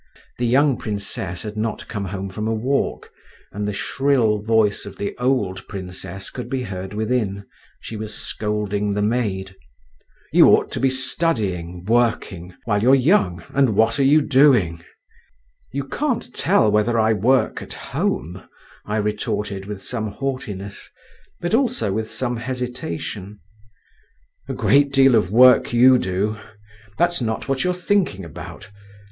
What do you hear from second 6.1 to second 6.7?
could be